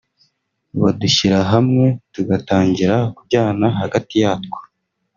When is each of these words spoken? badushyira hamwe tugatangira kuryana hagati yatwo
badushyira 0.81 1.39
hamwe 1.51 1.85
tugatangira 2.13 2.95
kuryana 3.15 3.67
hagati 3.79 4.15
yatwo 4.23 4.57